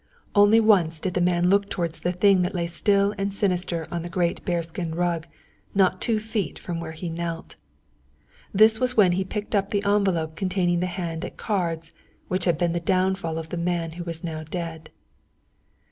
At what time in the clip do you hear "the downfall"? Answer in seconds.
12.73-13.37